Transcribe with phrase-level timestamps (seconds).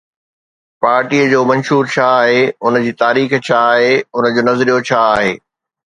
[0.83, 5.31] پارٽيءَ جو منشور ڇا آهي، ان جي تاريخ ڇا آهي، ان جو نظريو ڇا آهي؟